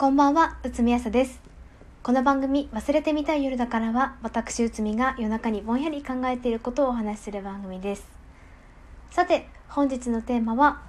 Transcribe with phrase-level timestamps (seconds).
[0.00, 1.42] こんばんは、うつみあさです。
[2.02, 8.08] この番組、忘れてみたい夜だからは、私うつみが夜中にぼんやり考えていることをお話しする番組です。
[9.10, 10.80] さて、本日のテーマは、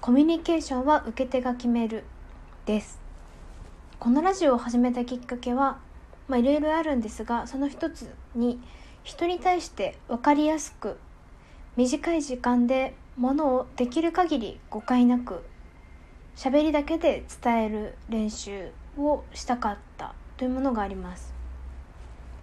[0.00, 2.04] コミュニケーションは受け手が決める、
[2.64, 3.00] です。
[3.98, 5.78] このラジオを始めたきっかけは、
[6.28, 8.60] まあいろいろあるんですが、その一つに、
[9.02, 10.96] 人に対して分かりやすく、
[11.74, 15.42] 短い時間で物をできる限り誤解なく
[16.38, 21.34] 喋りだけで伝える練習をしたかったというものがあります。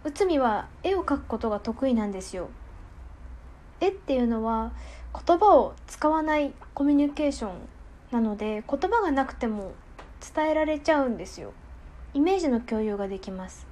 [0.03, 2.49] 内海は絵を描くことが得意なんですよ。
[3.79, 4.73] 絵っていうのは
[5.25, 7.51] 言葉を使わないコミュニケーション
[8.11, 9.71] なので言葉がなくても
[10.35, 11.53] 伝えられちゃうんですよ。
[12.13, 13.65] イメージの共有ができます。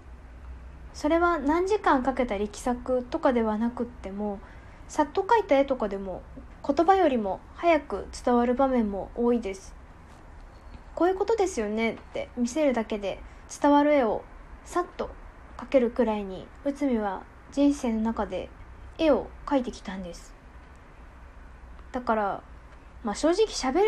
[0.93, 4.39] それは何時間かけた力作とかではなくっても
[4.87, 6.21] さっと描いた絵とかでも
[6.65, 9.82] 言葉よりも早く伝わる場面も多いです。
[11.03, 13.19] こういうことですよねって見せるだけで
[13.61, 14.23] 伝わる絵を
[14.63, 15.09] さっと
[15.57, 18.47] 描けるくらいに内海は人生の中で
[18.97, 20.33] 絵を描いてきたんです。
[21.91, 22.41] だから
[23.03, 23.83] まあ正直喋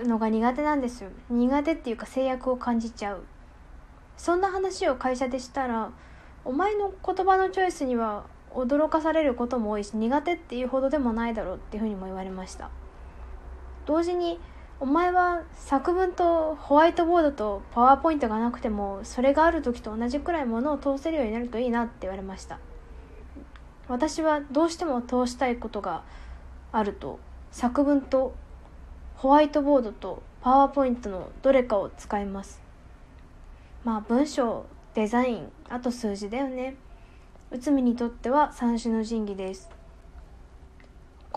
[0.00, 1.10] るのが苦手なんですよ。
[1.30, 3.22] 苦手っていうか制約を感じちゃう。
[4.16, 5.92] そんな話を会社でしたら
[6.44, 12.70] お前の言葉のチョイスには驚かされることも多いし苦手っていうほどでもないだろうっていうふうにも言われました。
[13.86, 14.40] 同時に
[14.78, 22.58] お前は作文とホワイトボードとパワーポイントがなくてもそれがある時と同じくらいものを通せるようになるといいなって言われました。
[23.88, 26.02] 私はどうしても通したいことが
[26.72, 27.18] あると
[27.52, 28.34] 作文と
[29.14, 32.60] ホワイトボードとパワーポイントのどれかを使います。
[33.82, 36.76] まあ文章デザインあと数字だよね。
[37.50, 39.75] 内海にとっては三種の神器です。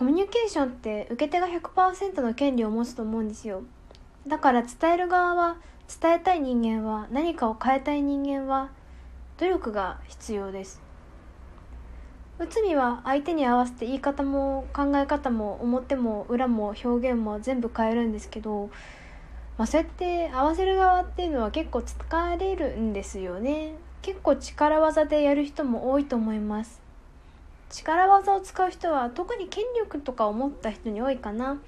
[0.00, 3.64] コミュニケーションって受け手が100%の権利を持つと思うんですよ。
[4.26, 5.58] だから伝える側は
[6.00, 8.70] 伝えたい人間は何かを変えたい人間は
[9.36, 10.80] 努力が必要です。
[12.38, 18.70] 内海は相手に合わせて言い方も考え方も表も裏も表現も全部変えるんですけど、
[19.58, 23.74] まあ、そうやって合わせる側っていうのは結構疲れるんですよね。
[24.00, 26.79] 結構力技でやる人も多いと思います。
[27.70, 31.58] 力技を使う人は特に権力とかを持った人に多いかな。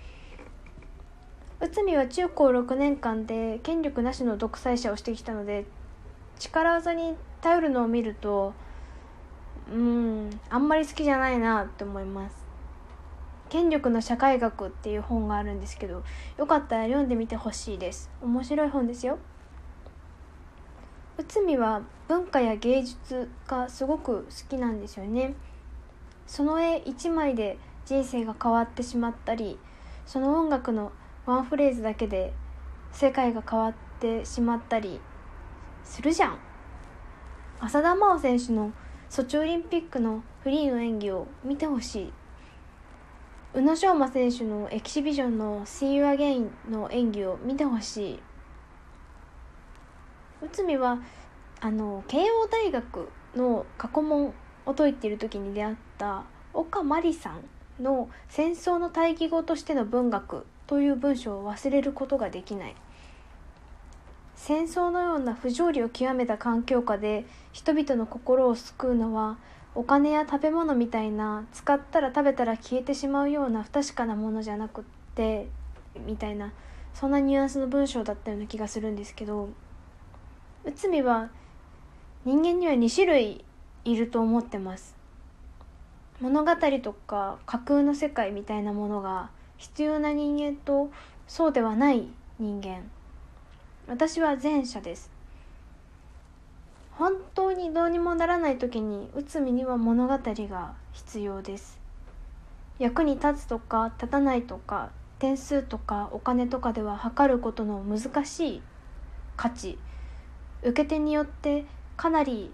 [1.61, 5.65] 内海は中高6年間で権力なしの独裁者をしてきたので
[6.41, 8.53] 力技に頼るのを見ると
[9.73, 12.43] うんあんまり好きじゃないなって思います。
[13.49, 16.03] 権力の社会学っていう本があるんですけど
[16.37, 18.11] よかったら読んでみてほしいです。
[18.21, 19.19] 面白い本ですよ。
[21.17, 25.34] 内海は文化や芸術がすごく好きなんですよね。
[26.32, 29.59] その絵一枚で人生が変わってしまったり
[30.06, 30.91] その音楽の
[31.26, 32.32] ワンフレーズだけで
[32.91, 34.98] 世界が変わってしまったり
[35.84, 36.38] するじゃん。
[37.60, 38.72] 浅田真央選手の
[39.10, 42.12] ソチオリンピックのフリーの演技を見てほしい。
[43.53, 48.22] 宇野昌磨選手のエキシビジョンの「See You Again」の演技を見てほしい。
[50.41, 50.98] 内海は
[51.60, 54.32] あの慶応大学の過去問
[54.67, 56.25] を解いてる時に出会った
[56.55, 62.75] 岡真理さんの「戦争の対義語としての文学」という文章を忘れることができない。
[64.34, 69.37] 戦争のような不条理を極めた環境下で人々の心を救うのは
[69.77, 74.84] お金や食べ物みたいな使ったら食べたら消えてしまうような不確かなものじゃなくっ
[75.15, 75.49] て
[76.06, 76.53] みたいな
[76.93, 79.49] そんなニュアンスの文章だったような気がするんですけど
[80.65, 81.31] 内海は
[82.25, 83.45] 人間には2種類
[83.84, 84.94] いると思ってます。
[86.20, 90.91] 物語とか架空の世界みたいなものが必要な人間と
[91.26, 92.06] そうではない
[92.38, 92.82] 人間。
[93.88, 95.10] 私は前者です。
[96.92, 101.81] 本当にどうにもならない時に内海には物語が必要です。
[102.78, 108.62] 役に立つとか立たないとか点数とかお金とかでは測ることの難しい
[109.37, 109.78] 価値。
[110.62, 111.65] 受け手によって
[111.97, 112.53] かなり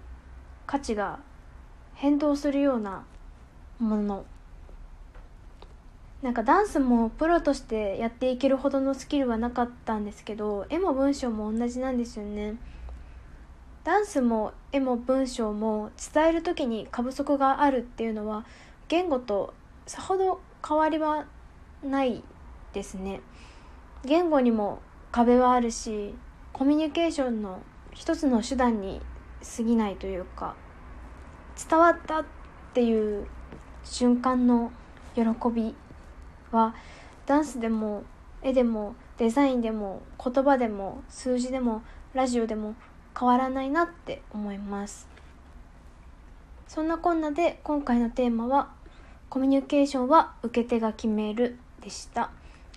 [0.69, 1.17] 価値が
[1.95, 3.03] 変動するような
[3.79, 4.23] もの。
[6.21, 12.53] なんかダンスもプロとしてやっていけるほどのスキルはなかったんですけど絵も文章も同じなんですよね。
[13.83, 18.45] ダンスも絵も文章も伝える時に過不足があるっていうのは
[18.89, 19.55] 言語と
[19.87, 21.25] さほど変わりは
[21.83, 22.23] ない
[22.73, 23.21] ですね。
[24.05, 26.13] 言語にも壁はあるし
[26.53, 27.59] コミュニケーションの
[27.91, 29.01] 一つの手段に
[29.43, 30.55] 過ぎないというか
[31.69, 32.25] 伝わったっ
[32.73, 33.27] ていう
[33.83, 34.71] 瞬間の
[35.15, 35.75] 喜び
[36.51, 36.73] は
[37.25, 38.03] ダンスでも
[38.41, 41.81] 絵でもデザインでも言葉でも数字でも
[42.13, 42.75] ラジオでも
[43.17, 45.07] 変わらないなって思います。
[46.67, 48.69] そんなこんなで今回のテーマは
[49.29, 52.31] コミュニケーションは受け手が決めるでした。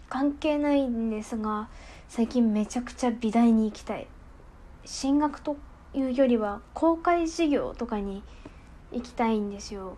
[0.09, 1.69] 関係ないんですが
[2.09, 4.07] 最近めちゃくちゃ美大に行きたい。
[4.85, 5.57] 進学と
[5.95, 8.23] いうよりは公開授業とかに
[8.93, 9.97] 行きたいんですよ。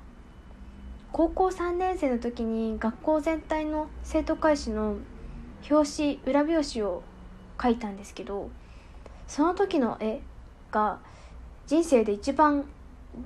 [1.13, 4.97] 高校3年生の時に学校全体の生徒会誌の
[5.71, 7.03] 表紙裏表紙を
[7.57, 8.51] 描いたんですけど
[9.29, 10.23] その時の絵
[10.73, 10.99] が
[11.69, 12.65] 人生で一番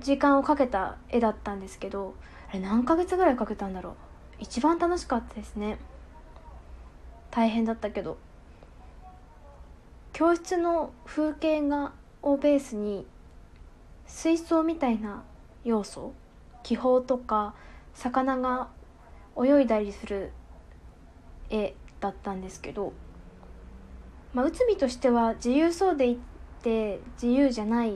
[0.01, 2.13] 時間をかけた絵だったんですけど
[2.51, 3.93] あれ何ヶ月ぐらいかけたんだろう。
[4.37, 5.79] 一番楽しかったですね。
[7.31, 8.17] 大変だったけど
[10.13, 13.05] 教室の風景画をベースに
[14.05, 15.23] 水槽みたいな
[15.63, 16.13] 要素
[16.63, 17.53] 気泡とか
[17.93, 18.69] 魚が
[19.37, 20.31] 泳いだりする
[21.49, 22.93] 絵だったんですけど、
[24.33, 26.19] まあ、内海としては自由そうでい
[26.61, 27.93] て自由じゃない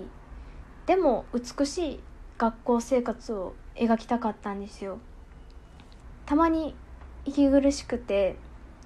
[0.86, 2.00] でも美しい
[2.38, 5.00] 学校生活を描きたかったんですよ。
[6.26, 6.76] たまに
[7.26, 8.38] 息苦しくて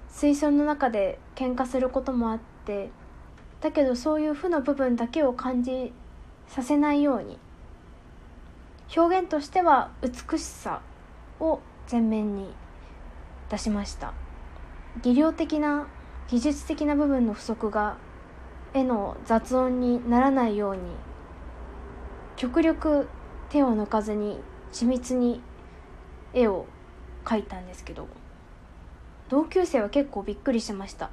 [0.08, 2.90] 水槽の中で喧嘩することもあって
[3.60, 5.92] だけどそういう負の部分だけを感じ
[6.46, 7.38] させないように
[8.96, 10.80] 表現としては美しさ
[11.40, 11.60] を
[11.90, 12.54] 前面に
[13.50, 14.12] 出しました。
[15.02, 15.86] 技量的な
[16.28, 17.96] 技術的な部分の不足が
[18.74, 20.82] 絵の雑音にならないように
[22.36, 23.08] 極力
[23.48, 24.40] 手を抜かずに
[24.72, 25.40] 緻密に
[26.34, 26.66] 絵を
[27.24, 28.08] 描いたんですけど
[29.28, 31.10] 同級生は結構びっくりしました。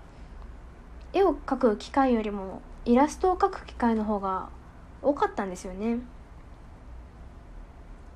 [1.15, 4.49] 絵を描く機会よりもイラストを描く機会の方が
[5.01, 5.99] 多かったんですよね。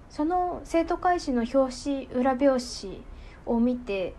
[0.10, 2.48] その生徒会誌の表紙裏表
[2.82, 3.04] 紙
[3.46, 4.16] を見て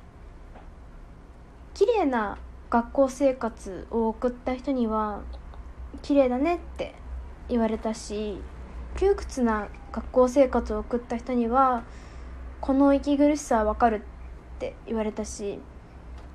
[1.75, 2.39] 綺麗な
[2.71, 5.21] 学校生活を送った人には
[6.03, 6.95] 綺麗だねって
[7.49, 8.39] 言われたし
[8.97, 11.83] 窮屈な学校生活を送った人には
[12.61, 15.59] この息苦しさはわかるって言われたし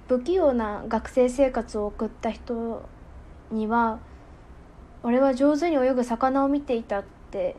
[0.07, 2.88] 不器用な学生生活を送った人
[3.52, 4.00] には
[5.04, 7.56] 俺は上手に泳ぐ魚を見ていたって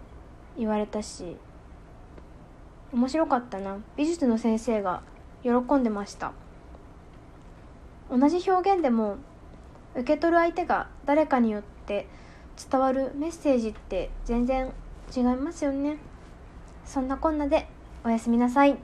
[0.57, 1.37] 言われたし
[2.93, 3.79] 面白かったな。
[3.97, 5.03] 美術の先生が
[5.43, 6.33] 喜んでました。
[8.11, 9.17] 同じ表現でも
[9.95, 12.07] 受け取る相手が誰かによって
[12.71, 14.73] 伝わるメッセージって全然
[15.15, 15.99] 違いますよね。
[16.85, 17.67] そんなこんなで
[18.05, 18.77] おやすみなさい。